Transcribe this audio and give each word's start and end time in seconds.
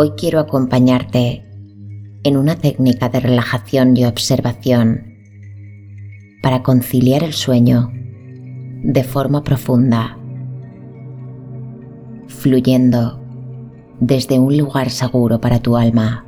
Hoy 0.00 0.12
quiero 0.16 0.38
acompañarte 0.38 1.42
en 2.22 2.36
una 2.36 2.54
técnica 2.54 3.08
de 3.08 3.18
relajación 3.18 3.96
y 3.96 4.04
observación 4.04 5.16
para 6.40 6.62
conciliar 6.62 7.24
el 7.24 7.32
sueño 7.32 7.90
de 8.84 9.02
forma 9.02 9.42
profunda, 9.42 10.16
fluyendo 12.28 13.20
desde 13.98 14.38
un 14.38 14.56
lugar 14.56 14.90
seguro 14.90 15.40
para 15.40 15.58
tu 15.58 15.76
alma. 15.76 16.24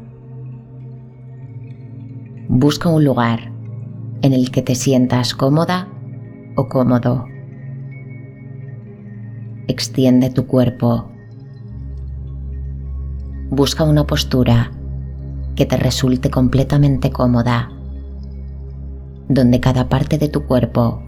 Busca 2.49 2.89
un 2.89 3.05
lugar 3.05 3.53
en 4.23 4.33
el 4.33 4.51
que 4.51 4.63
te 4.63 4.75
sientas 4.75 5.33
cómoda 5.33 5.87
o 6.57 6.67
cómodo. 6.69 7.25
Extiende 9.69 10.29
tu 10.31 10.49
cuerpo. 10.49 11.20
Busca 13.51 13.83
una 13.83 14.07
postura 14.07 14.71
que 15.57 15.67
te 15.67 15.77
resulte 15.77 16.31
completamente 16.31 17.11
cómoda, 17.11 17.69
donde 19.29 19.59
cada 19.59 19.89
parte 19.89 20.19
de 20.19 20.29
tu 20.29 20.47
cuerpo 20.47 21.03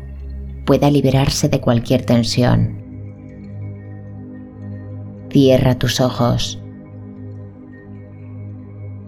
pueda 0.66 0.90
liberarse 0.90 1.48
de 1.48 1.60
cualquier 1.60 2.04
tensión. 2.04 2.82
Cierra 5.30 5.78
tus 5.78 6.00
ojos. 6.00 6.60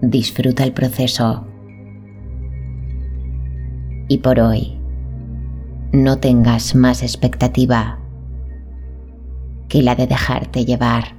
Disfruta 0.01 0.63
el 0.63 0.73
proceso. 0.73 1.45
Y 4.07 4.19
por 4.19 4.39
hoy, 4.39 4.79
no 5.93 6.19
tengas 6.19 6.77
más 6.77 7.03
expectativa 7.03 7.99
que 9.69 9.83
la 9.83 9.97
de 9.97 10.07
dejarte 10.07 10.65
llevar. 10.65 11.14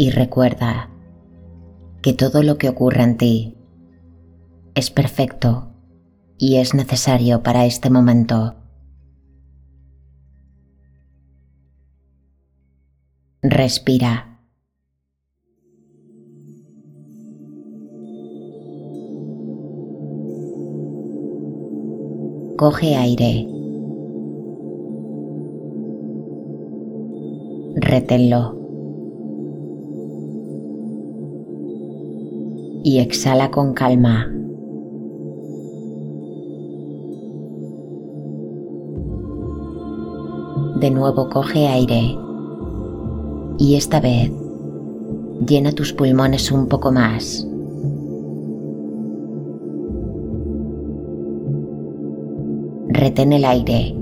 Y 0.00 0.08
recuerda 0.08 0.88
que 2.00 2.14
todo 2.14 2.42
lo 2.42 2.56
que 2.56 2.70
ocurre 2.70 3.02
en 3.02 3.18
ti 3.18 3.58
es 4.74 4.90
perfecto 4.90 5.74
y 6.38 6.56
es 6.56 6.72
necesario 6.72 7.42
para 7.42 7.66
este 7.66 7.90
momento. 7.90 8.54
Respira. 13.42 14.40
Coge 22.56 22.96
aire. 22.96 23.46
Reténlo. 27.76 28.59
Y 32.82 32.98
exhala 32.98 33.50
con 33.50 33.74
calma. 33.74 34.26
De 40.80 40.90
nuevo 40.90 41.28
coge 41.28 41.68
aire. 41.68 42.16
Y 43.58 43.74
esta 43.74 44.00
vez 44.00 44.32
llena 45.46 45.72
tus 45.72 45.92
pulmones 45.92 46.50
un 46.50 46.68
poco 46.68 46.90
más. 46.90 47.46
retén 53.00 53.32
el 53.32 53.44
aire 53.44 53.96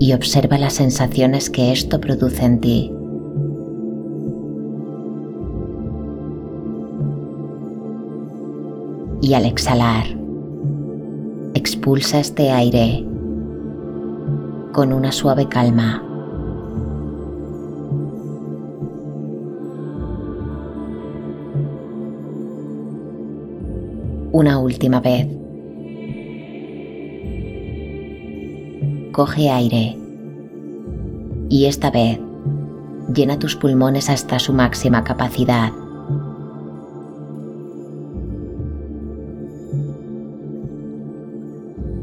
y 0.00 0.12
observa 0.14 0.58
las 0.58 0.74
sensaciones 0.74 1.48
que 1.48 1.70
esto 1.70 2.00
produce 2.00 2.44
en 2.44 2.60
ti. 2.60 2.92
Y 9.22 9.32
al 9.32 9.46
exhalar, 9.46 10.04
expulsa 11.54 12.20
este 12.20 12.50
aire 12.50 13.06
con 14.72 14.92
una 14.92 15.12
suave 15.12 15.48
calma. 15.48 16.02
Una 24.32 24.58
última 24.58 25.00
vez. 25.00 25.42
coge 29.12 29.50
aire 29.50 29.96
y 31.50 31.66
esta 31.66 31.90
vez 31.90 32.18
llena 33.14 33.38
tus 33.38 33.56
pulmones 33.56 34.08
hasta 34.08 34.38
su 34.38 34.54
máxima 34.54 35.04
capacidad. 35.04 35.81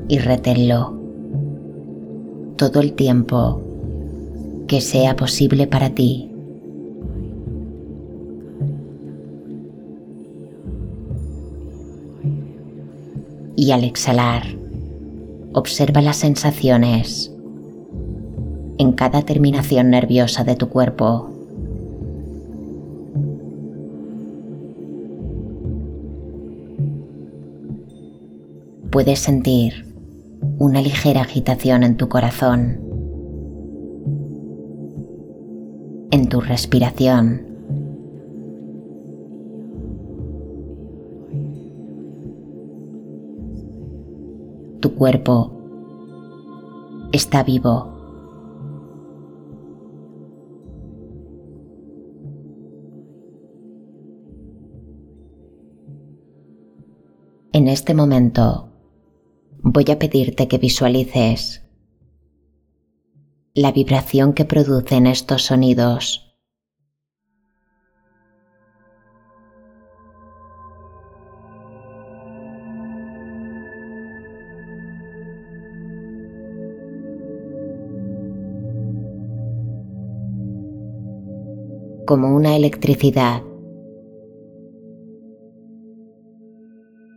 Y 0.09 0.19
reténlo 0.19 0.93
todo 2.57 2.81
el 2.81 2.91
tiempo 2.93 3.61
que 4.67 4.81
sea 4.81 5.15
posible 5.15 5.65
para 5.67 5.91
ti. 5.91 6.25
Y 13.55 13.71
al 13.71 13.83
exhalar, 13.85 14.59
Observa 15.51 15.99
las 16.01 16.17
sensaciones 16.17 17.33
en 18.77 18.91
cada 18.91 19.23
terminación 19.23 19.89
nerviosa 19.89 20.43
de 20.43 20.55
tu 20.55 20.69
cuerpo. 20.69 21.27
Puedes 28.91 29.17
sentir 29.19 29.88
una 30.59 30.81
ligera 30.81 31.21
agitación 31.21 31.83
en 31.83 31.95
tu 31.95 32.09
corazón, 32.09 32.81
en 36.11 36.27
tu 36.27 36.41
respiración. 36.41 37.47
Tu 44.81 44.95
cuerpo 44.95 45.53
está 47.13 47.43
vivo. 47.43 47.95
En 57.53 57.67
este 57.69 57.93
momento 57.93 58.68
voy 59.61 59.85
a 59.91 59.99
pedirte 59.99 60.47
que 60.47 60.57
visualices 60.57 61.63
la 63.53 63.71
vibración 63.71 64.33
que 64.33 64.45
producen 64.45 65.07
estos 65.07 65.43
sonidos. 65.43 66.25
como 82.05 82.35
una 82.35 82.55
electricidad, 82.55 83.43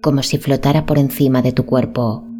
como 0.03 0.23
si 0.23 0.37
flotara 0.37 0.85
por 0.85 0.99
encima 0.99 1.41
de 1.41 1.53
tu 1.53 1.65
cuerpo. 1.65 2.32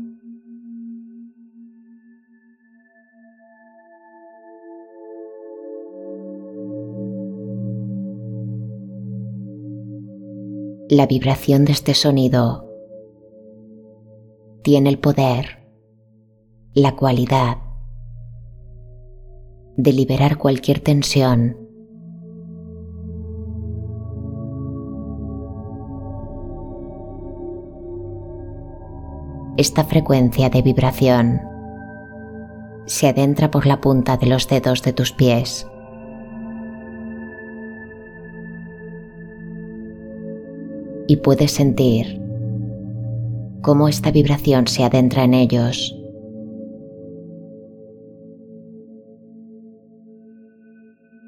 La 10.95 11.07
vibración 11.07 11.65
de 11.65 11.73
este 11.73 11.95
sonido 11.95 12.69
tiene 14.63 14.91
el 14.91 14.99
poder, 14.99 15.67
la 16.75 16.97
cualidad 16.97 17.57
de 19.79 19.95
liberar 19.95 20.37
cualquier 20.37 20.81
tensión 20.81 21.57
esta 29.57 29.85
frecuencia 29.85 30.51
de 30.51 30.61
vibración 30.61 31.41
se 32.85 33.09
adentra 33.09 33.51
por 33.51 33.65
la 33.65 33.81
punta 33.81 34.19
de 34.19 34.27
los 34.27 34.47
dedos 34.47 34.83
de 34.83 34.93
tus 34.93 35.13
pies. 35.13 35.67
Y 41.09 41.17
puedes 41.17 41.53
sentir 41.53 42.21
cómo 43.63 43.89
esta 43.89 44.11
vibración 44.11 44.67
se 44.67 44.85
adentra 44.85 45.25
en 45.25 45.35
ellos. 45.35 45.99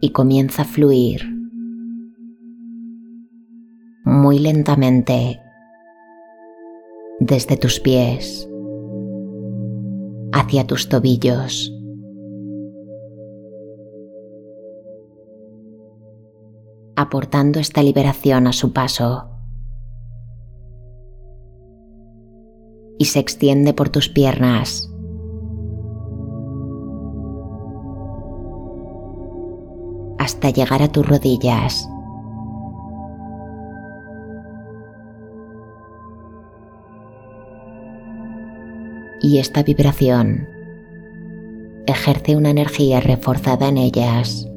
y 0.01 0.11
comienza 0.11 0.63
a 0.63 0.65
fluir 0.67 1.23
muy 4.05 4.39
lentamente 4.39 5.41
desde 7.21 7.57
tus 7.57 7.81
pies 7.81 8.47
hacia 10.33 10.67
tus 10.67 10.91
tobillos. 10.91 11.71
aportando 16.97 17.59
esta 17.59 17.83
liberación 17.83 18.47
a 18.47 18.53
su 18.53 18.73
paso. 18.73 19.34
Y 22.99 23.07
se 23.07 23.19
extiende 23.19 23.75
por 23.75 23.89
tus 23.89 24.09
piernas. 24.09 24.91
hasta 30.25 30.49
llegar 30.49 30.83
a 30.83 30.89
tus 30.89 31.07
rodillas. 31.07 31.87
Y 39.21 39.39
esta 39.39 39.63
vibración 39.63 40.49
ejerce 41.87 42.37
una 42.37 42.51
energía 42.51 43.01
reforzada 43.01 43.69
en 43.69 43.77
ellas. 43.77 44.49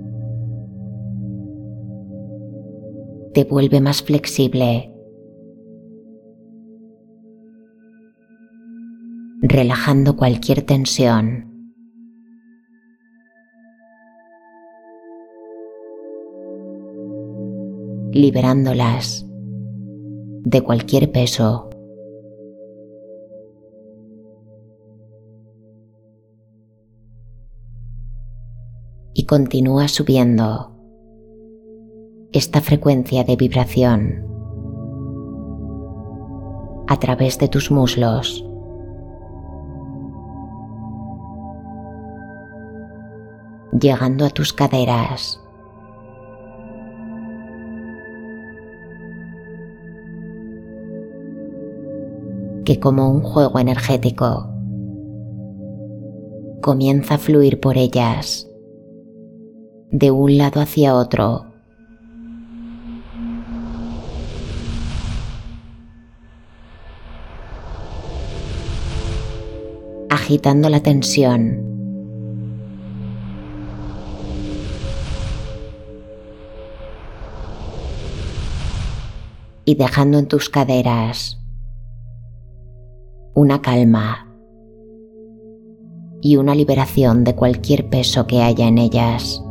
Te 3.34 3.44
vuelve 3.44 3.82
más 3.82 4.02
flexible. 4.02 4.97
Relajando 9.48 10.16
cualquier 10.18 10.62
tensión. 10.64 11.46
liberándolas 18.14 19.28
de 20.44 20.62
cualquier 20.64 21.12
peso. 21.12 21.70
Y 29.14 29.26
continúa 29.26 29.88
subiendo 29.88 30.72
esta 32.32 32.62
frecuencia 32.62 33.24
de 33.24 33.36
vibración 33.36 34.26
a 36.88 36.98
través 36.98 37.38
de 37.38 37.50
tus 37.50 37.70
muslos. 37.70 38.47
Llegando 43.80 44.26
a 44.26 44.30
tus 44.30 44.54
caderas. 44.54 45.42
que 52.66 52.82
como 52.82 53.10
un 53.10 53.22
juego 53.22 53.60
energético 53.60 54.50
comienza 56.62 57.14
a 57.14 57.18
fluir 57.18 57.62
por 57.62 57.78
ellas 57.78 58.46
de 59.90 60.12
un 60.12 60.38
lado 60.38 60.60
hacia 60.60 60.94
otro. 60.94 61.48
agitando 70.10 70.68
la 70.68 70.82
tensión. 70.82 71.67
Y 79.70 79.76
dejando 79.76 80.18
en 80.18 80.30
tus 80.30 80.48
caderas 80.48 81.42
una 83.34 83.62
calma 83.62 84.34
y 86.22 86.38
una 86.38 86.56
liberación 86.56 87.26
de 87.26 87.36
cualquier 87.36 87.90
peso 87.90 88.28
que 88.28 88.42
haya 88.42 88.66
en 88.66 88.78
ellas. 88.78 89.44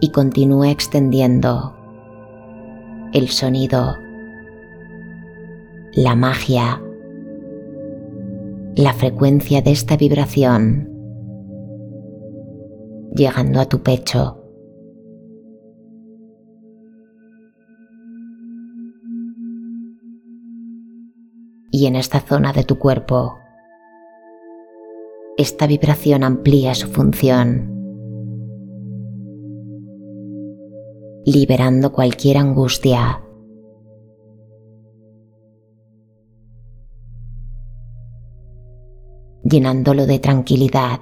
Y 0.00 0.10
continúa 0.10 0.72
extendiendo 0.72 1.76
el 3.12 3.28
sonido, 3.28 3.94
la 5.92 6.16
magia, 6.16 6.82
la 8.74 8.92
frecuencia 8.92 9.62
de 9.62 9.70
esta 9.70 9.96
vibración, 9.96 10.97
llegando 13.14 13.60
a 13.60 13.66
tu 13.66 13.82
pecho 13.82 14.44
y 21.70 21.86
en 21.86 21.96
esta 21.96 22.20
zona 22.20 22.52
de 22.52 22.64
tu 22.64 22.78
cuerpo. 22.78 23.38
Esta 25.36 25.66
vibración 25.66 26.24
amplía 26.24 26.74
su 26.74 26.88
función, 26.88 27.70
liberando 31.24 31.92
cualquier 31.92 32.38
angustia. 32.38 33.22
llenándolo 39.50 40.06
de 40.06 40.18
tranquilidad. 40.18 41.00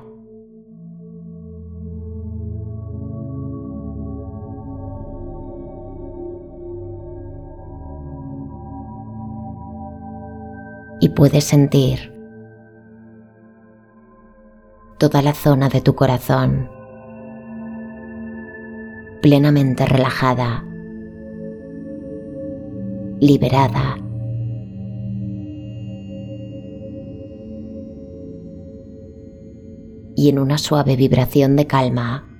Puedes 11.16 11.44
sentir. 11.44 12.12
Toda 14.98 15.22
la 15.22 15.32
zona 15.32 15.68
de 15.68 15.80
tu 15.80 15.94
corazón. 15.94 16.70
Plenamente 19.22 19.86
relajada, 19.86 20.64
liberada. 23.18 23.96
y 30.18 30.30
en 30.30 30.38
una 30.38 30.56
suave 30.56 30.96
vibración 30.96 31.56
de 31.56 31.66
calma 31.66 32.35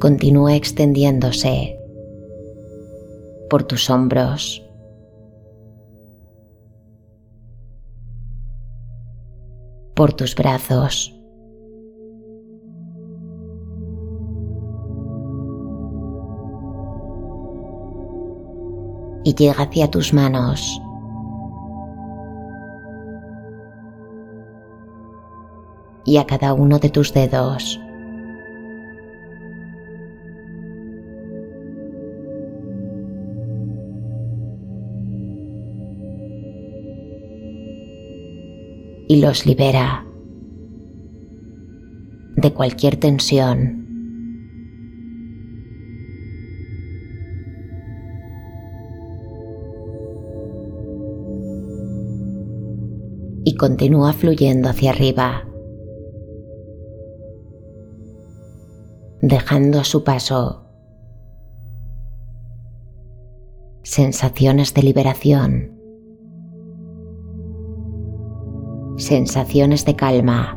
continúa 0.00 0.56
extendiéndose 0.56 1.78
por 3.50 3.64
tus 3.64 3.90
hombros, 3.90 4.66
por 9.94 10.14
tus 10.14 10.34
brazos, 10.34 11.14
y 19.22 19.34
llega 19.34 19.64
hacia 19.64 19.90
tus 19.90 20.12
manos. 20.14 20.80
y 26.06 26.16
a 26.16 26.26
cada 26.26 26.54
uno 26.54 26.78
de 26.78 26.88
tus 26.88 27.12
dedos. 27.12 27.78
Y 39.10 39.16
los 39.16 39.44
libera 39.44 40.06
de 42.36 42.54
cualquier 42.54 42.96
tensión. 42.96 43.88
Y 53.44 53.56
continúa 53.56 54.12
fluyendo 54.12 54.68
hacia 54.68 54.90
arriba, 54.90 55.48
dejando 59.22 59.80
a 59.80 59.84
su 59.84 60.04
paso 60.04 60.68
sensaciones 63.82 64.72
de 64.72 64.84
liberación 64.84 65.79
sensaciones 69.10 69.84
de 69.84 69.96
calma. 69.96 70.56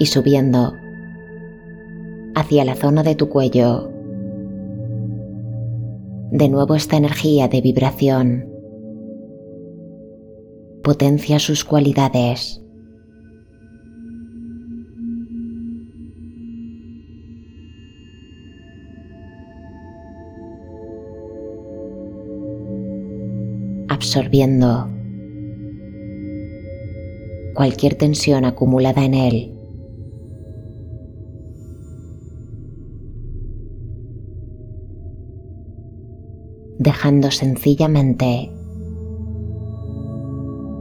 y 0.00 0.06
subiendo 0.06 0.74
hacia 2.36 2.64
la 2.64 2.76
zona 2.76 3.02
de 3.02 3.16
tu 3.16 3.28
cuello. 3.28 3.90
De 6.30 6.48
nuevo 6.48 6.76
esta 6.76 6.96
energía 6.96 7.48
de 7.48 7.60
vibración 7.60 8.48
potencia 10.84 11.40
sus 11.40 11.64
cualidades. 11.64 12.62
Absorbiendo 24.08 24.88
cualquier 27.54 27.94
tensión 27.96 28.44
acumulada 28.44 29.04
en 29.04 29.14
él. 29.14 29.54
dejando 36.80 37.32
sencillamente 37.32 38.52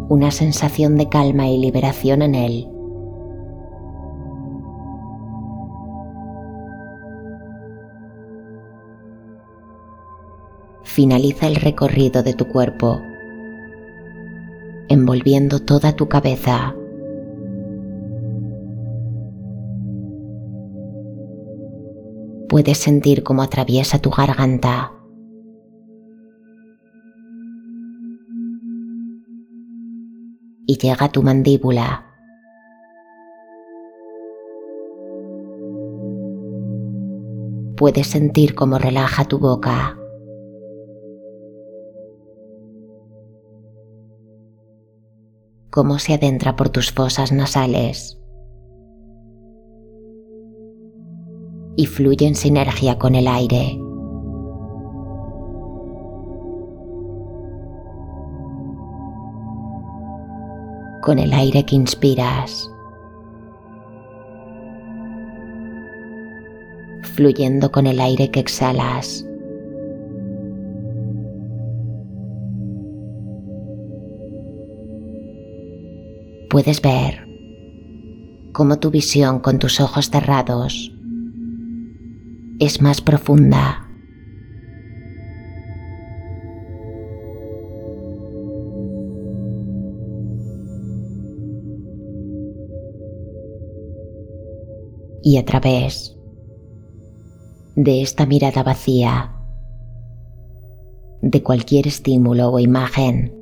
una 0.09 0.29
sensación 0.29 0.95
de 0.95 1.09
calma 1.09 1.49
y 1.49 1.57
liberación 1.57 2.21
en 2.21 2.35
él. 2.35 2.67
Finaliza 10.83 11.47
el 11.47 11.55
recorrido 11.55 12.21
de 12.23 12.33
tu 12.33 12.47
cuerpo, 12.47 13.01
envolviendo 14.89 15.59
toda 15.59 15.95
tu 15.95 16.07
cabeza. 16.07 16.75
Puedes 22.49 22.77
sentir 22.77 23.23
cómo 23.23 23.41
atraviesa 23.41 23.99
tu 23.99 24.09
garganta 24.09 24.93
y 30.65 30.77
llega 30.77 31.05
a 31.05 31.11
tu 31.11 31.23
mandíbula. 31.23 32.05
Puedes 37.75 38.07
sentir 38.07 38.55
cómo 38.55 38.77
relaja 38.77 39.25
tu 39.25 39.39
boca. 39.39 39.96
Cómo 45.69 45.99
se 45.99 46.13
adentra 46.13 46.55
por 46.55 46.69
tus 46.69 46.91
fosas 46.91 47.31
nasales. 47.31 48.19
Y 51.75 51.85
fluye 51.85 52.25
en 52.25 52.35
sinergia 52.35 52.97
con 52.97 53.15
el 53.15 53.27
aire. 53.27 53.79
con 61.07 61.19
el 61.19 61.31
aire 61.31 61.63
que 61.65 61.73
inspiras, 61.73 62.69
fluyendo 67.15 67.71
con 67.71 67.87
el 67.87 68.01
aire 68.01 68.29
que 68.29 68.41
exhalas. 68.41 69.26
Puedes 76.57 76.81
ver. 76.81 77.27
Cómo 78.51 78.79
tu 78.79 78.89
visión 78.89 79.41
con 79.41 79.59
tus 79.59 79.79
ojos 79.79 80.09
cerrados 80.09 80.91
es 82.57 82.81
más 82.81 82.99
profunda. 82.99 83.87
Y 95.21 95.37
a 95.37 95.45
través 95.45 96.17
de 97.75 98.01
esta 98.01 98.25
mirada 98.25 98.63
vacía, 98.63 99.31
de 101.21 101.43
cualquier 101.43 101.85
estímulo 101.85 102.49
o 102.49 102.57
imagen, 102.57 103.36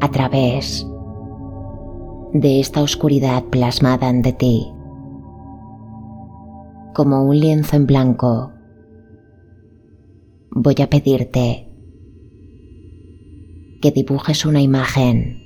a 0.00 0.10
través 0.10 0.86
de 2.32 2.60
esta 2.60 2.82
oscuridad 2.82 3.44
plasmada 3.44 4.08
ante 4.08 4.32
ti, 4.32 4.66
como 6.94 7.24
un 7.24 7.38
lienzo 7.38 7.76
en 7.76 7.86
blanco, 7.86 8.52
voy 10.50 10.76
a 10.82 10.88
pedirte 10.88 11.68
que 13.80 13.90
dibujes 13.90 14.44
una 14.44 14.60
imagen 14.60 15.40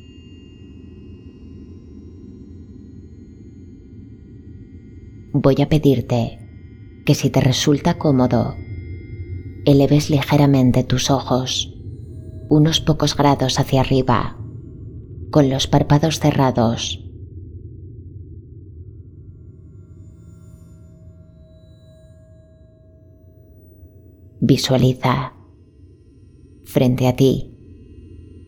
voy 5.33 5.61
a 5.61 5.69
pedirte 5.69 6.39
que 7.05 7.15
si 7.15 7.29
te 7.29 7.41
resulta 7.41 7.99
cómodo, 7.99 8.55
eleves 9.65 10.09
ligeramente 10.09 10.85
tus 10.85 11.11
ojos 11.11 11.75
unos 12.49 12.81
pocos 12.81 13.17
grados 13.17 13.59
hacia 13.59 13.81
arriba, 13.81 14.37
con 15.35 15.51
los 15.51 15.67
párpados 15.67 16.21
cerrados. 16.21 17.05
Visualiza 24.41 25.33
frente 26.63 27.09
a 27.09 27.17
ti 27.17 27.51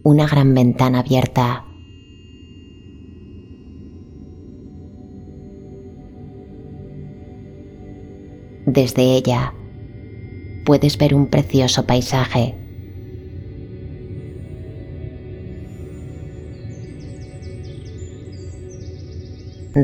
una 0.05 0.29
gran 0.29 0.55
ventana 0.55 1.01
abierta 1.01 1.65
Desde 8.65 9.17
ella 9.17 9.55
puedes 10.65 10.99
ver 10.99 11.15
un 11.15 11.27
precioso 11.31 11.85
paisaje. 11.85 12.66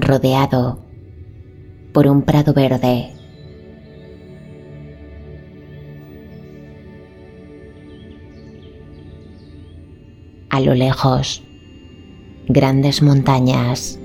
Rodeado 0.00 0.78
por 1.92 2.06
un 2.06 2.22
prado 2.22 2.54
verde. 2.54 3.12
A 10.48 10.60
lo 10.60 10.74
lejos, 10.74 11.42
grandes 12.48 13.02
montañas. 13.02 13.98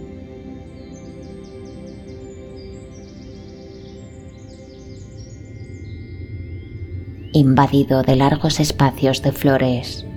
invadido 7.33 8.01
de 8.01 8.15
largos 8.15 8.59
espacios 8.59 9.21
de 9.21 9.31
flores. 9.31 10.07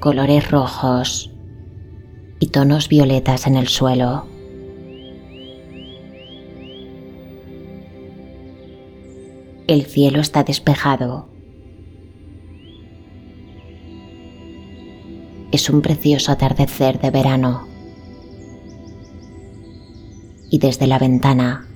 Colores 0.00 0.50
rojos 0.50 1.35
y 2.38 2.48
tonos 2.48 2.88
violetas 2.88 3.46
en 3.46 3.56
el 3.56 3.68
suelo. 3.68 4.26
El 9.66 9.84
cielo 9.84 10.20
está 10.20 10.44
despejado. 10.44 11.28
Es 15.50 15.70
un 15.70 15.82
precioso 15.82 16.32
atardecer 16.32 17.00
de 17.00 17.10
verano. 17.10 17.66
Y 20.50 20.58
desde 20.58 20.86
la 20.86 20.98
ventana 20.98 21.66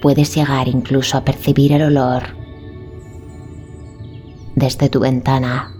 puedes 0.00 0.34
llegar 0.34 0.68
incluso 0.68 1.18
a 1.18 1.24
percibir 1.24 1.72
el 1.72 1.82
olor 1.82 2.36
desde 4.54 4.88
tu 4.88 5.00
ventana, 5.00 5.75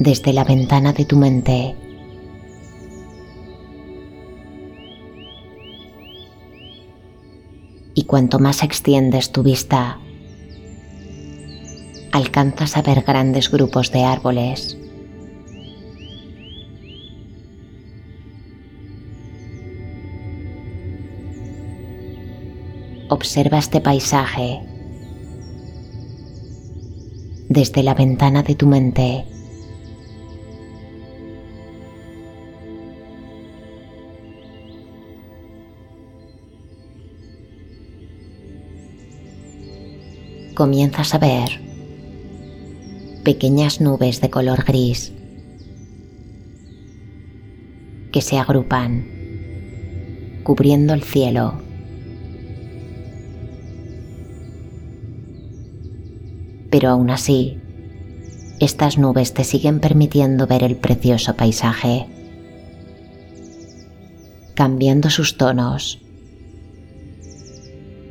desde 0.00 0.32
la 0.32 0.42
ventana 0.42 0.92
de 0.92 1.04
tu 1.04 1.16
mente. 1.16 1.76
Y 7.94 8.04
cuanto 8.04 8.40
más 8.40 8.64
extiendes 8.64 9.30
tu 9.30 9.44
vista, 9.44 10.00
alcanzas 12.10 12.76
a 12.76 12.82
ver 12.82 13.02
grandes 13.02 13.50
grupos 13.50 13.92
de 13.92 14.02
árboles 14.02 14.76
observa 23.10 23.58
este 23.58 23.80
paisaje 23.80 24.60
desde 27.48 27.82
la 27.82 27.94
ventana 27.94 28.42
de 28.42 28.54
tu 28.54 28.66
mente. 28.66 29.26
Comienzas 40.60 41.14
a 41.14 41.18
ver 41.18 41.58
pequeñas 43.24 43.80
nubes 43.80 44.20
de 44.20 44.28
color 44.28 44.62
gris 44.62 45.10
que 48.12 48.20
se 48.20 48.36
agrupan 48.36 49.08
cubriendo 50.42 50.92
el 50.92 51.02
cielo. 51.02 51.62
Pero 56.68 56.90
aún 56.90 57.08
así, 57.08 57.56
estas 58.60 58.98
nubes 58.98 59.32
te 59.32 59.44
siguen 59.44 59.80
permitiendo 59.80 60.46
ver 60.46 60.62
el 60.62 60.76
precioso 60.76 61.36
paisaje, 61.36 62.04
cambiando 64.52 65.08
sus 65.08 65.38
tonos, 65.38 66.02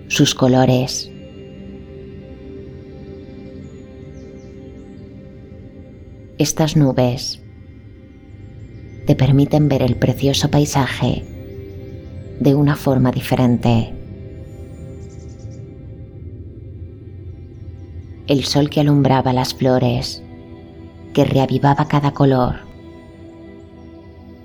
sus 0.07 0.33
colores. 0.33 1.11
Estas 6.39 6.77
nubes 6.77 7.41
te 9.05 9.13
permiten 9.13 9.67
ver 9.67 9.81
el 9.81 9.97
precioso 9.97 10.49
paisaje 10.49 11.25
de 12.39 12.55
una 12.55 12.77
forma 12.77 13.11
diferente. 13.11 13.93
El 18.27 18.45
sol 18.45 18.69
que 18.69 18.79
alumbraba 18.79 19.33
las 19.33 19.53
flores, 19.53 20.23
que 21.13 21.25
reavivaba 21.25 21.89
cada 21.89 22.13
color, 22.13 22.55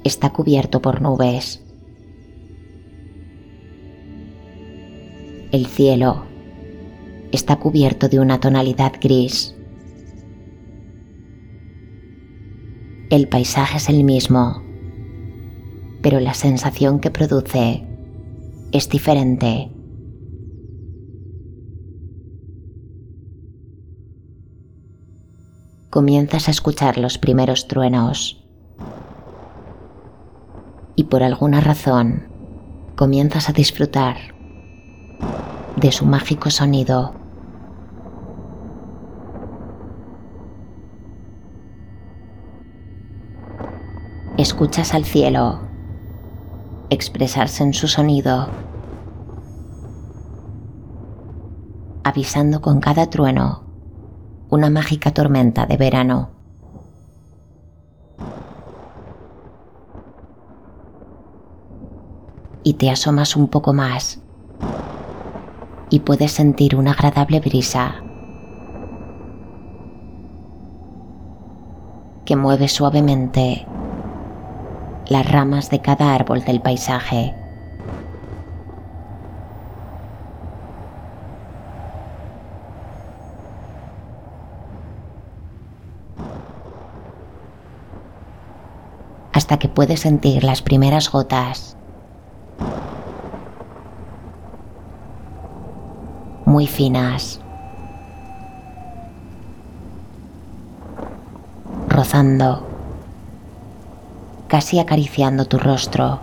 está 0.03 0.31
cubierto 0.31 0.83
por 0.83 1.01
nubes. 1.01 1.63
El 5.53 5.67
cielo 5.67 6.25
está 7.31 7.61
cubierto 7.61 8.09
de 8.09 8.19
una 8.19 8.41
tonalidad 8.41 8.95
gris. 9.01 9.54
El 13.15 13.29
paisaje 13.29 13.77
es 13.77 13.89
el 13.89 14.03
mismo, 14.03 14.61
pero 16.03 16.19
la 16.19 16.35
sensación 16.35 16.99
que 16.99 17.13
produce 17.13 17.87
es 18.73 18.89
diferente. 18.89 19.71
Comienzas 25.91 26.49
a 26.49 26.51
escuchar 26.51 26.99
los 26.99 27.17
primeros 27.17 27.69
truenos 27.69 28.45
y 30.97 31.05
por 31.05 31.23
alguna 31.23 31.61
razón 31.61 32.27
comienzas 32.97 33.49
a 33.49 33.53
disfrutar 33.53 34.17
de 35.77 35.93
su 35.93 36.05
mágico 36.05 36.51
sonido. 36.51 37.24
Escuchas 44.45 44.93
al 44.93 45.07
cielo 45.07 45.59
expresarse 46.91 47.65
en 47.65 47.73
su 47.73 47.89
sonido, 47.89 48.47
avisando 52.05 52.61
con 52.61 52.79
cada 52.79 53.09
trueno 53.09 53.65
una 54.51 54.69
mágica 54.69 55.13
tormenta 55.13 55.65
de 55.65 55.79
verano. 55.79 56.29
Y 62.65 62.75
te 62.75 62.91
asomas 62.91 63.37
un 63.37 63.49
poco 63.49 63.73
más 63.73 64.21
y 65.89 66.01
puedes 66.01 66.33
sentir 66.33 66.77
una 66.77 66.91
agradable 66.91 67.41
brisa 67.41 67.95
que 72.27 72.37
mueve 72.37 72.69
suavemente 72.69 73.67
las 75.09 75.31
ramas 75.31 75.71
de 75.71 75.81
cada 75.81 76.15
árbol 76.15 76.45
del 76.45 76.61
paisaje. 76.61 77.35
hasta 89.45 89.59
que 89.59 89.69
puedes 89.69 90.01
sentir 90.01 90.43
las 90.43 90.63
primeras 90.63 91.11
gotas. 91.11 91.77
Muy 96.47 96.67
finas. 96.67 97.41
Rozando 101.89 102.74
casi 104.55 104.79
acariciando 104.79 105.47
tu 105.47 105.59
rostro. 105.59 106.21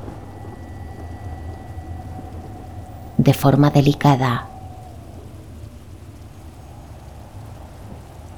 De 3.18 3.34
forma 3.34 3.72
delicada. 3.72 4.48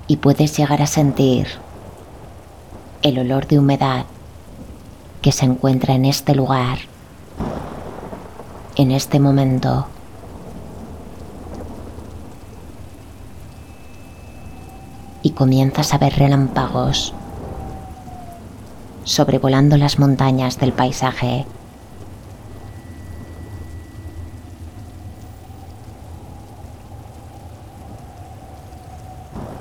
Y 0.08 0.17
puedes 0.17 0.58
llegar 0.58 0.82
a 0.82 0.88
sentir 0.88 1.47
el 3.03 3.19
olor 3.19 3.45
de 3.45 3.60
humedad 3.60 4.06
que 5.21 5.32
se 5.32 5.45
encuentra 5.45 5.93
en 5.93 6.06
este 6.06 6.34
lugar, 6.34 6.79
en 8.75 8.89
este 8.89 9.19
momento. 9.19 9.86
Y 15.21 15.29
comienzas 15.34 15.93
a 15.93 15.99
ver 15.99 16.15
relámpagos 16.15 17.13
sobrevolando 19.04 19.78
las 19.78 20.00
montañas 20.00 20.60
del 20.60 20.74
paisaje. 20.74 21.46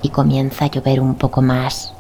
Y 0.03 0.09
comienza 0.11 0.67
a 0.67 0.69
llover 0.69 1.01
un 1.01 1.15
poco 1.15 1.43
más. 1.43 1.95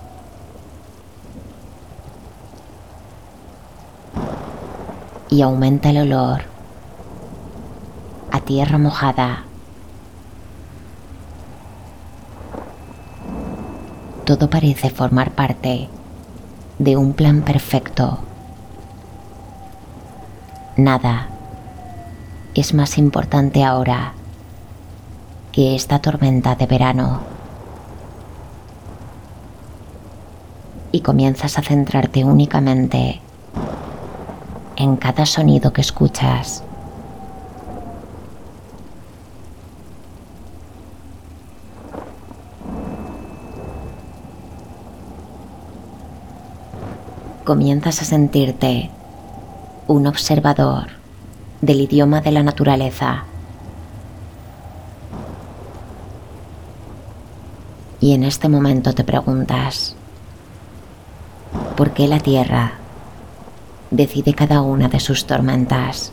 Y 5.28 5.40
aumenta 5.42 5.90
el 5.90 5.98
olor 5.98 6.42
a 8.30 8.40
tierra 8.40 8.78
mojada. 8.78 9.44
Todo 14.24 14.50
parece 14.50 14.90
formar 14.90 15.32
parte 15.32 15.88
de 16.78 16.96
un 16.96 17.12
plan 17.12 17.42
perfecto. 17.42 18.18
Nada 20.76 21.28
es 22.54 22.74
más 22.74 22.98
importante 22.98 23.64
ahora 23.64 24.12
que 25.52 25.74
esta 25.74 26.00
tormenta 26.00 26.54
de 26.54 26.66
verano. 26.66 27.20
Y 30.90 31.00
comienzas 31.00 31.58
a 31.58 31.62
centrarte 31.62 32.24
únicamente 32.24 33.20
en 34.76 34.96
cada 34.96 35.26
sonido 35.26 35.72
que 35.72 35.80
escuchas. 35.80 36.64
Comienzas 47.44 48.02
a 48.02 48.04
sentirte 48.04 48.90
un 49.88 50.06
observador 50.06 50.88
del 51.60 51.80
idioma 51.80 52.20
de 52.20 52.32
la 52.32 52.42
naturaleza. 52.42 53.24
Y 58.00 58.14
en 58.14 58.24
este 58.24 58.48
momento 58.48 58.92
te 58.94 59.04
preguntas, 59.04 59.94
¿por 61.76 61.92
qué 61.92 62.08
la 62.08 62.20
Tierra 62.20 62.72
decide 63.90 64.34
cada 64.34 64.60
una 64.60 64.88
de 64.88 64.98
sus 64.98 65.26
tormentas? 65.26 66.12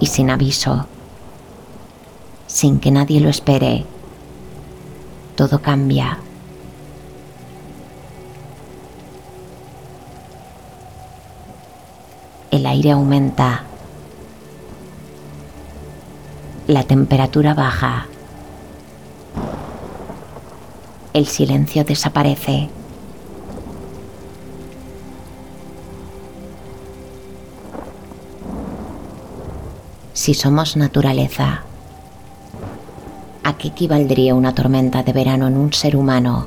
Y 0.00 0.06
sin 0.06 0.28
aviso, 0.28 0.86
sin 2.46 2.78
que 2.78 2.90
nadie 2.90 3.20
lo 3.20 3.30
espere, 3.30 3.86
todo 5.36 5.60
cambia. 5.60 6.18
El 12.50 12.66
aire 12.66 12.92
aumenta. 12.92 13.64
La 16.68 16.84
temperatura 16.84 17.52
baja. 17.52 18.06
El 21.12 21.26
silencio 21.26 21.84
desaparece. 21.84 22.70
Si 30.12 30.32
somos 30.32 30.76
naturaleza, 30.76 31.44
¿a 31.54 31.73
qué 33.64 33.68
equivaldría 33.68 34.34
una 34.34 34.54
tormenta 34.54 35.02
de 35.02 35.14
verano 35.14 35.46
en 35.46 35.56
un 35.56 35.72
ser 35.72 35.96
humano? 35.96 36.46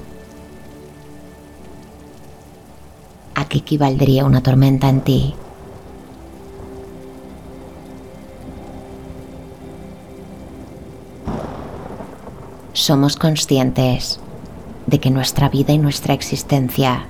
¿A 3.33 3.45
qué 3.45 3.57
equivaldría 3.57 4.23
una 4.23 4.43
tormenta 4.43 4.87
en 4.87 5.01
ti? 5.01 5.33
Somos 12.73 13.15
conscientes 13.15 14.19
de 14.85 14.99
que 14.99 15.09
nuestra 15.09 15.49
vida 15.49 15.73
y 15.73 15.79
nuestra 15.79 16.13
existencia 16.13 17.07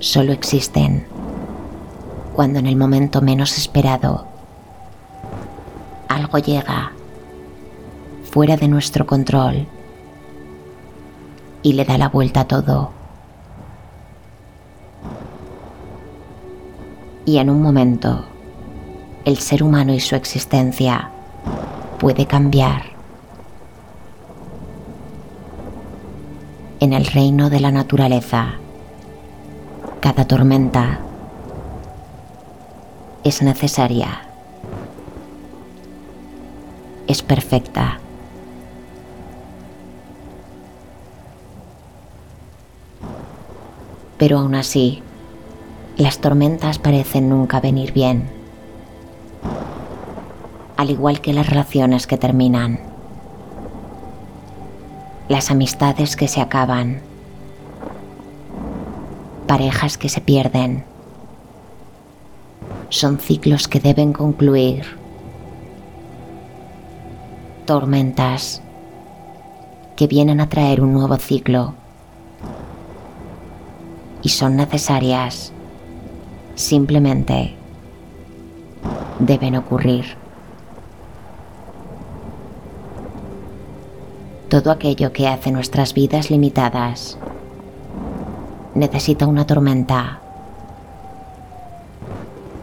solo 0.00 0.34
existen 0.34 1.06
cuando 2.34 2.58
en 2.58 2.66
el 2.66 2.76
momento 2.76 3.22
menos 3.22 3.56
esperado 3.56 4.26
algo 6.08 6.36
llega 6.36 6.92
fuera 8.36 8.58
de 8.58 8.68
nuestro 8.68 9.06
control 9.06 9.66
y 11.62 11.72
le 11.72 11.86
da 11.86 11.96
la 11.96 12.10
vuelta 12.10 12.40
a 12.40 12.44
todo. 12.46 12.90
Y 17.24 17.38
en 17.38 17.48
un 17.48 17.62
momento, 17.62 18.26
el 19.24 19.38
ser 19.38 19.62
humano 19.62 19.94
y 19.94 20.00
su 20.00 20.16
existencia 20.16 21.08
puede 21.98 22.26
cambiar. 22.26 22.82
En 26.80 26.92
el 26.92 27.06
reino 27.06 27.48
de 27.48 27.60
la 27.60 27.72
naturaleza, 27.72 28.56
cada 30.00 30.26
tormenta 30.26 30.98
es 33.24 33.40
necesaria, 33.40 34.26
es 37.06 37.22
perfecta. 37.22 38.00
Pero 44.18 44.38
aún 44.38 44.54
así, 44.54 45.02
las 45.96 46.18
tormentas 46.18 46.78
parecen 46.78 47.28
nunca 47.28 47.60
venir 47.60 47.92
bien, 47.92 48.28
al 50.76 50.90
igual 50.90 51.20
que 51.20 51.32
las 51.32 51.48
relaciones 51.48 52.06
que 52.06 52.18
terminan, 52.18 52.80
las 55.28 55.50
amistades 55.50 56.16
que 56.16 56.28
se 56.28 56.40
acaban, 56.40 57.00
parejas 59.46 59.96
que 59.96 60.08
se 60.08 60.20
pierden. 60.20 60.84
Son 62.88 63.18
ciclos 63.18 63.68
que 63.68 63.80
deben 63.80 64.12
concluir. 64.12 64.84
Tormentas 67.64 68.62
que 69.96 70.06
vienen 70.06 70.40
a 70.40 70.48
traer 70.48 70.82
un 70.82 70.92
nuevo 70.92 71.16
ciclo 71.16 71.74
y 74.26 74.28
son 74.28 74.56
necesarias. 74.56 75.52
Simplemente 76.56 77.54
deben 79.20 79.54
ocurrir. 79.54 80.04
Todo 84.48 84.72
aquello 84.72 85.12
que 85.12 85.28
hace 85.28 85.52
nuestras 85.52 85.94
vidas 85.94 86.28
limitadas 86.28 87.18
necesita 88.74 89.28
una 89.28 89.46
tormenta 89.46 90.18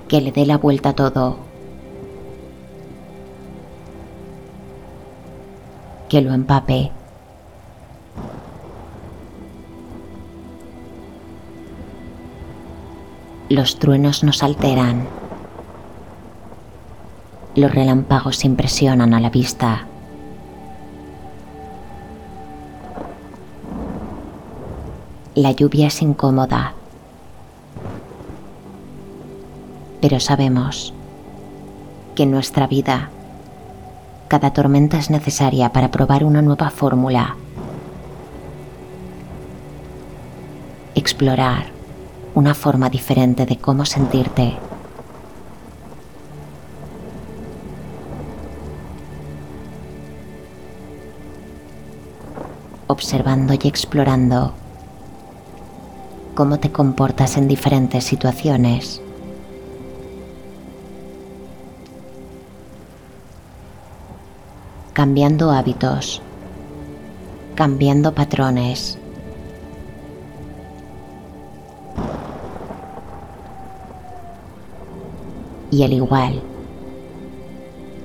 que 0.09 0.19
le 0.19 0.33
dé 0.33 0.45
la 0.45 0.57
vuelta 0.57 0.89
a 0.89 0.95
todo, 0.95 1.37
que 6.09 6.19
lo 6.19 6.33
empape. 6.33 7.02
Los 13.53 13.77
truenos 13.77 14.23
nos 14.23 14.41
alteran. 14.41 15.05
Los 17.53 17.71
relámpagos 17.71 18.45
impresionan 18.45 19.13
a 19.13 19.19
la 19.19 19.29
vista. 19.29 19.85
La 25.35 25.51
lluvia 25.51 25.85
es 25.85 26.01
incómoda. 26.01 26.73
Pero 30.01 30.19
sabemos 30.19 30.91
que 32.15 32.23
en 32.23 32.31
nuestra 32.31 32.65
vida 32.65 33.11
cada 34.29 34.51
tormenta 34.51 34.97
es 34.97 35.11
necesaria 35.11 35.71
para 35.71 35.91
probar 35.91 36.23
una 36.23 36.41
nueva 36.41 36.71
fórmula. 36.71 37.35
Explorar 40.95 41.72
una 42.35 42.55
forma 42.55 42.89
diferente 42.89 43.45
de 43.45 43.57
cómo 43.57 43.85
sentirte. 43.85 44.57
Observando 52.87 53.53
y 53.53 53.67
explorando 53.67 54.53
cómo 56.33 56.59
te 56.59 56.71
comportas 56.71 57.37
en 57.37 57.47
diferentes 57.47 58.03
situaciones. 58.03 58.99
Cambiando 64.93 65.51
hábitos, 65.51 66.21
cambiando 67.55 68.13
patrones. 68.13 68.97
Y 75.73 75.81
al 75.81 75.91
igual 75.91 76.39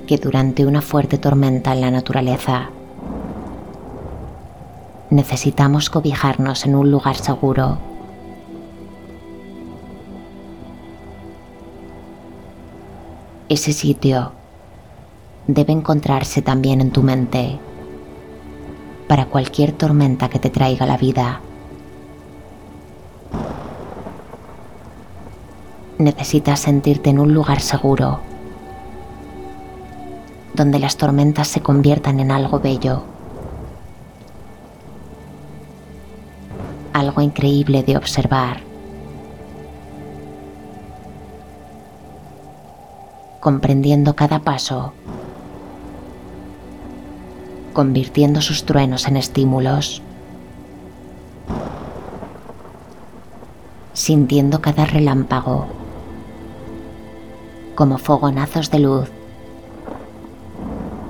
que 0.07 0.17
durante 0.17 0.65
una 0.65 0.81
fuerte 0.81 1.19
tormenta 1.19 1.71
en 1.71 1.81
la 1.81 1.91
naturaleza, 1.91 2.71
necesitamos 5.11 5.91
cobijarnos 5.91 6.65
en 6.65 6.73
un 6.73 6.89
lugar 6.89 7.15
seguro 7.15 7.77
ese 13.49 13.71
sitio 13.71 14.31
debe 15.45 15.73
encontrarse 15.73 16.41
también 16.41 16.81
en 16.81 16.89
tu 16.89 17.03
mente 17.03 17.59
para 19.07 19.25
cualquier 19.25 19.73
tormenta 19.73 20.27
que 20.29 20.39
te 20.39 20.49
traiga 20.49 20.85
la 20.85 20.97
vida. 20.97 21.41
Necesitas 25.99 26.61
sentirte 26.61 27.09
en 27.09 27.19
un 27.19 27.33
lugar 27.33 27.59
seguro, 27.59 28.21
donde 30.53 30.79
las 30.79 30.95
tormentas 30.95 31.49
se 31.49 31.59
conviertan 31.59 32.21
en 32.21 32.31
algo 32.31 32.61
bello, 32.61 33.03
algo 36.93 37.21
increíble 37.21 37.83
de 37.83 37.97
observar. 37.97 38.69
comprendiendo 43.39 44.17
cada 44.17 44.39
paso, 44.39 44.91
convirtiendo 47.71 48.41
sus 48.41 48.65
truenos 48.65 49.07
en 49.07 49.15
estímulos, 49.15 50.01
sintiendo 53.93 54.59
cada 54.61 54.85
relámpago 54.85 55.78
como 57.79 57.97
fogonazos 57.97 58.71
de 58.71 58.79
luz 58.79 59.09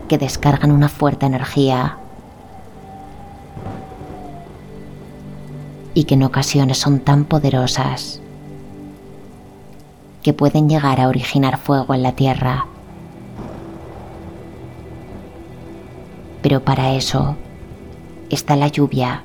que 0.07 0.19
descargan 0.19 0.71
una 0.71 0.87
fuerte 0.87 1.25
energía 1.25 1.97
y 5.95 6.03
que 6.03 6.13
en 6.13 6.21
ocasiones 6.21 6.77
son 6.77 6.99
tan 6.99 7.25
poderosas 7.25 8.21
que 10.21 10.31
pueden 10.31 10.69
llegar 10.69 11.01
a 11.01 11.07
originar 11.07 11.57
fuego 11.57 11.95
en 11.95 12.03
la 12.03 12.11
tierra. 12.11 12.67
Pero 16.43 16.63
para 16.63 16.93
eso 16.93 17.35
está 18.29 18.55
la 18.55 18.67
lluvia, 18.67 19.23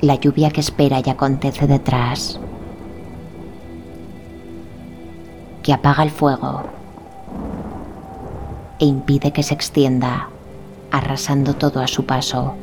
la 0.00 0.14
lluvia 0.14 0.50
que 0.50 0.62
espera 0.62 1.02
y 1.04 1.10
acontece 1.10 1.66
detrás, 1.66 2.40
que 5.62 5.72
apaga 5.72 6.02
el 6.02 6.10
fuego 6.10 6.64
e 8.80 8.84
impide 8.84 9.32
que 9.32 9.44
se 9.44 9.54
extienda, 9.54 10.28
arrasando 10.90 11.54
todo 11.54 11.80
a 11.80 11.86
su 11.86 12.04
paso. 12.04 12.54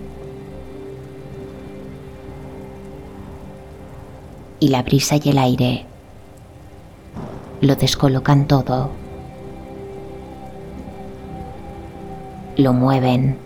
Y 4.60 4.68
la 4.68 4.84
brisa 4.84 5.16
y 5.16 5.30
el 5.30 5.38
aire 5.38 5.86
lo 7.62 7.76
descolocan 7.76 8.48
todo. 8.48 8.90
Lo 12.58 12.74
mueven. 12.74 13.38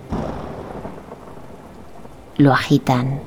Lo 2.37 2.51
agitan. 2.51 3.19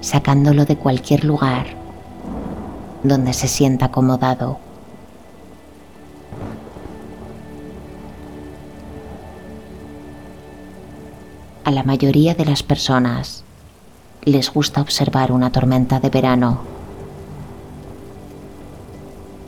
Sacándolo 0.00 0.64
de 0.64 0.76
cualquier 0.76 1.24
lugar 1.24 1.75
donde 3.08 3.32
se 3.32 3.48
sienta 3.48 3.86
acomodado. 3.86 4.58
A 11.64 11.70
la 11.70 11.82
mayoría 11.82 12.34
de 12.34 12.44
las 12.44 12.62
personas 12.62 13.44
les 14.22 14.52
gusta 14.52 14.80
observar 14.80 15.32
una 15.32 15.50
tormenta 15.50 16.00
de 16.00 16.10
verano 16.10 16.60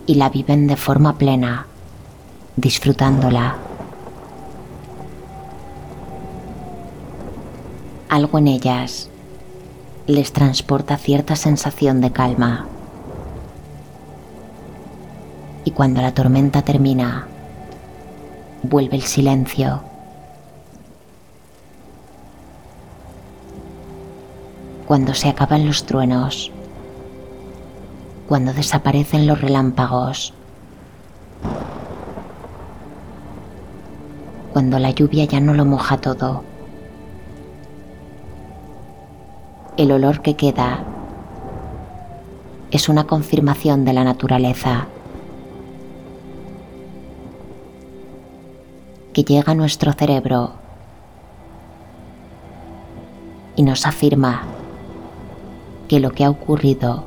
y 0.07 0.15
la 0.15 0.29
viven 0.29 0.67
de 0.67 0.77
forma 0.77 1.19
plena, 1.19 1.67
disfrutándola. 2.57 3.57
Algo 8.09 8.39
en 8.39 8.49
ellas 8.49 9.11
les 10.07 10.33
transporta 10.33 10.97
cierta 10.97 11.37
sensación 11.37 12.01
de 12.01 12.11
calma. 12.11 12.67
Cuando 15.79 16.03
la 16.03 16.13
tormenta 16.13 16.63
termina, 16.63 17.29
vuelve 18.65 18.97
el 18.97 19.03
silencio. 19.03 19.81
Cuando 24.89 25.15
se 25.15 25.29
acaban 25.29 25.65
los 25.69 25.87
truenos, 25.87 26.51
cuando 28.27 28.53
desaparecen 28.55 29.29
los 29.29 29.41
relámpagos, 29.41 30.35
cuando 34.53 34.81
la 34.81 34.91
lluvia 34.91 35.27
ya 35.27 35.39
no 35.39 35.55
lo 35.55 35.65
moja 35.65 35.99
todo. 35.99 36.43
El 39.77 39.93
olor 39.93 40.23
que 40.23 40.35
queda 40.35 40.81
es 42.73 42.89
una 42.89 43.05
confirmación 43.05 43.85
de 43.85 43.93
la 43.93 44.03
naturaleza 44.03 44.89
que 49.25 49.35
llega 49.35 49.51
a 49.51 49.57
nuestro 49.57 49.93
cerebro 49.95 50.53
y 53.57 53.65
nos 53.65 53.85
afirma 53.85 54.43
que 55.89 55.99
lo 55.99 56.13
que 56.13 56.25
ha 56.25 56.31
ocurrido 56.31 57.05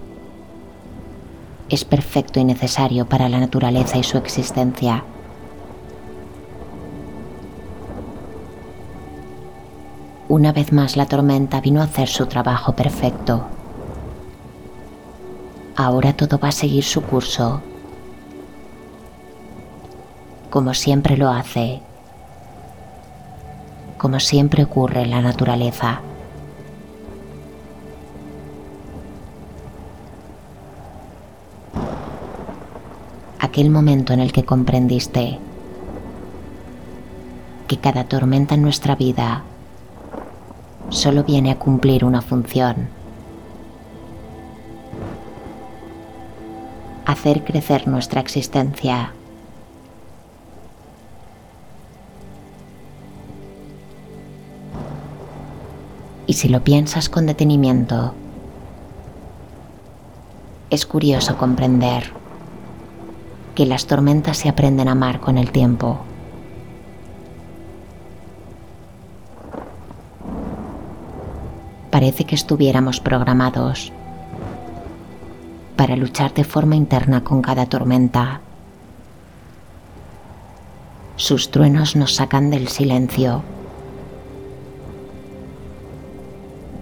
es 1.69 1.85
perfecto 1.85 2.41
y 2.41 2.43
necesario 2.43 3.05
para 3.05 3.29
la 3.29 3.39
naturaleza 3.39 3.97
y 3.97 4.03
su 4.03 4.17
existencia. 4.17 5.05
Una 10.27 10.51
vez 10.51 10.73
más 10.73 10.97
la 10.97 11.05
tormenta 11.05 11.61
vino 11.61 11.79
a 11.79 11.85
hacer 11.85 12.09
su 12.09 12.25
trabajo 12.25 12.73
perfecto. 12.73 13.45
Ahora 15.77 16.11
todo 16.11 16.37
va 16.39 16.49
a 16.49 16.51
seguir 16.51 16.83
su 16.83 17.01
curso, 17.03 17.61
como 20.49 20.73
siempre 20.73 21.15
lo 21.15 21.29
hace, 21.29 21.81
como 24.01 24.19
siempre 24.19 24.63
ocurre 24.63 25.03
en 25.03 25.11
la 25.11 25.21
naturaleza. 25.21 26.01
aquel 33.39 33.69
momento 33.69 34.13
en 34.13 34.21
el 34.21 34.31
que 34.31 34.45
comprendiste 34.45 35.37
que 37.67 37.77
cada 37.77 38.05
tormenta 38.05 38.55
en 38.55 38.61
nuestra 38.61 38.95
vida 38.95 39.43
solo 40.89 41.23
viene 41.25 41.51
a 41.51 41.59
cumplir 41.59 42.05
una 42.05 42.21
función. 42.21 42.87
Hacer 47.05 47.43
crecer 47.43 47.87
nuestra 47.89 48.21
existencia. 48.21 49.11
Y 56.31 56.33
si 56.33 56.47
lo 56.47 56.63
piensas 56.63 57.09
con 57.09 57.25
detenimiento, 57.25 58.13
es 60.69 60.85
curioso 60.85 61.35
comprender 61.35 62.13
que 63.53 63.65
las 63.65 63.85
tormentas 63.85 64.37
se 64.37 64.47
aprenden 64.47 64.87
a 64.87 64.93
amar 64.93 65.19
con 65.19 65.37
el 65.37 65.51
tiempo. 65.51 65.99
Parece 71.89 72.23
que 72.23 72.35
estuviéramos 72.35 73.01
programados 73.01 73.91
para 75.75 75.97
luchar 75.97 76.33
de 76.33 76.45
forma 76.45 76.77
interna 76.77 77.25
con 77.25 77.41
cada 77.41 77.65
tormenta. 77.65 78.39
Sus 81.17 81.51
truenos 81.51 81.97
nos 81.97 82.15
sacan 82.15 82.49
del 82.51 82.69
silencio. 82.69 83.43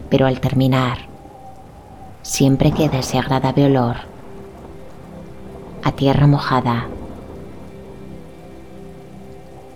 Pero 0.10 0.26
al 0.26 0.40
terminar, 0.40 1.00
siempre 2.22 2.72
queda 2.72 3.00
ese 3.00 3.18
agradable 3.18 3.66
olor 3.66 3.98
a 5.84 5.92
tierra 5.92 6.28
mojada, 6.28 6.88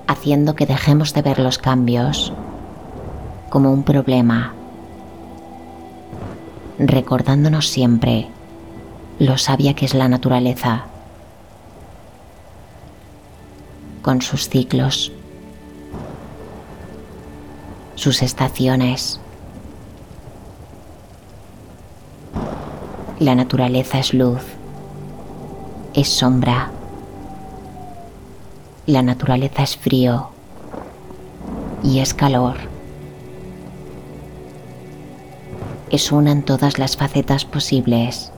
haciendo 0.08 0.56
que 0.56 0.66
dejemos 0.66 1.14
de 1.14 1.22
ver 1.22 1.40
los 1.40 1.58
cambios 1.58 2.34
como 3.50 3.72
un 3.72 3.84
problema, 3.84 4.54
recordándonos 6.80 7.68
siempre 7.70 8.28
lo 9.20 9.38
sabia 9.38 9.76
que 9.76 9.86
es 9.86 9.94
la 9.94 10.08
naturaleza, 10.08 10.86
con 14.02 14.22
sus 14.22 14.50
ciclos, 14.50 15.12
sus 17.96 18.22
estaciones. 18.22 19.20
La 23.24 23.36
naturaleza 23.36 24.00
es 24.00 24.14
luz 24.14 24.42
es 25.94 26.10
sombra. 26.10 26.72
La 28.86 29.02
naturaleza 29.02 29.64
es 29.64 29.78
frío 29.78 30.28
y 31.84 32.00
es 32.00 32.14
calor. 32.14 32.58
Es 35.90 36.12
una 36.12 36.34
en 36.34 36.44
todas 36.44 36.80
las 36.80 36.98
facetas 36.98 37.46
posibles. 37.46 38.34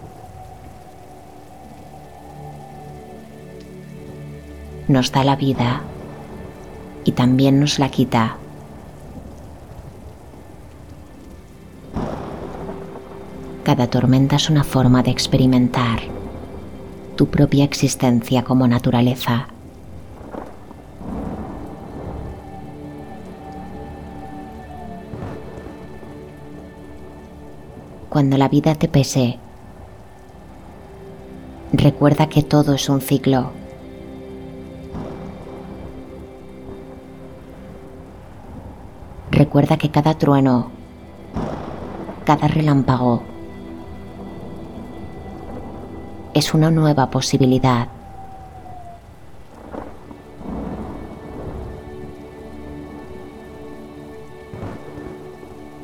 Nos 4.88 5.12
da 5.12 5.24
la 5.24 5.36
vida 5.36 5.82
y 7.06 7.13
también 7.13 7.60
nos 7.60 7.80
la 7.80 7.89
quita. 7.89 8.38
Cada 13.76 13.90
tormenta 13.90 14.38
es 14.38 14.50
una 14.50 14.64
forma 14.64 15.04
de 15.04 15.12
experimentar 15.12 16.00
tu 17.18 17.28
propia 17.28 17.66
existencia 17.66 18.42
como 18.42 18.66
naturaleza. 18.70 19.50
Cuando 28.08 28.38
la 28.38 28.48
vida 28.48 28.76
te 28.76 28.88
pese, 28.88 29.40
recuerda 31.74 32.30
que 32.30 32.44
todo 32.44 32.76
es 32.76 32.88
un 32.88 33.02
ciclo. 33.02 33.52
Recuerda 39.32 39.76
que 39.76 39.92
cada 39.92 40.18
trueno, 40.18 40.72
cada 42.24 42.48
relámpago, 42.48 43.35
es 46.36 46.54
una 46.54 46.69
nueva 46.69 47.10
posibilidad. 47.10 47.88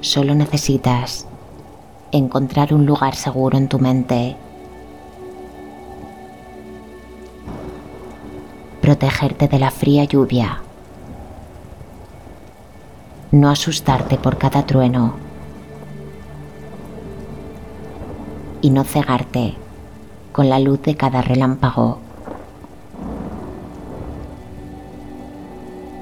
Solo 0.02 0.36
necesitas 0.36 1.26
encontrar 2.12 2.74
un 2.74 2.86
lugar 2.86 3.16
seguro 3.16 3.58
en 3.58 3.70
tu 3.70 3.80
mente. 3.80 4.36
Protegerte 8.82 9.48
de 9.48 9.58
la 9.58 9.72
fría 9.72 10.04
lluvia, 10.04 10.62
no 13.32 13.50
asustarte 13.50 14.18
por 14.18 14.38
cada 14.38 14.66
trueno. 14.66 15.14
Y 18.62 18.70
no 18.70 18.84
cegarte 18.84 19.56
con 20.32 20.50
la 20.50 20.60
luz 20.60 20.82
de 20.82 20.96
cada 20.96 21.22
relámpago. 21.22 22.00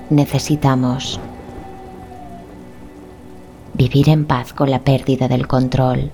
Necesitamos 0.10 1.20
vivir 3.74 4.10
en 4.10 4.26
paz 4.26 4.54
con 4.54 4.70
la 4.70 4.80
pérdida 4.80 5.28
del 5.28 5.48
control. 5.48 6.12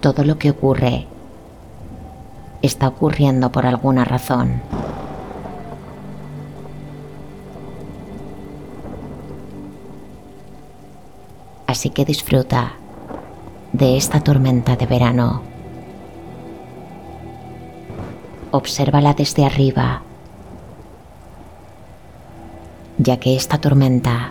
Todo 0.00 0.24
lo 0.24 0.38
que 0.38 0.50
ocurre 0.50 1.06
está 2.60 2.88
ocurriendo 2.88 3.50
por 3.50 3.66
alguna 3.66 4.04
razón. 4.04 4.60
Así 11.74 11.90
que 11.90 12.04
disfruta 12.04 12.74
de 13.72 13.96
esta 13.96 14.20
tormenta 14.20 14.76
de 14.76 14.86
verano. 14.86 15.42
Obsérvala 18.52 19.12
desde 19.12 19.44
arriba, 19.44 20.02
ya 22.98 23.16
que 23.18 23.34
esta 23.34 23.58
tormenta 23.58 24.30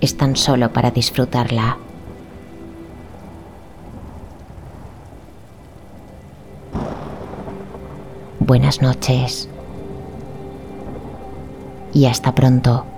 es 0.00 0.16
tan 0.16 0.34
solo 0.34 0.72
para 0.72 0.90
disfrutarla. 0.90 1.78
Buenas 8.40 8.82
noches 8.82 9.48
y 11.92 12.06
hasta 12.06 12.34
pronto. 12.34 12.97